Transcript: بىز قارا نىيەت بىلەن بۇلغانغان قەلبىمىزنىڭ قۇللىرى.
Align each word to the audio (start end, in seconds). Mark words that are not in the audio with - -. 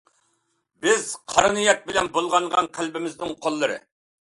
بىز 0.85 1.03
قارا 1.33 1.51
نىيەت 1.59 1.85
بىلەن 1.91 2.11
بۇلغانغان 2.17 2.73
قەلبىمىزنىڭ 2.79 3.39
قۇللىرى. 3.47 3.81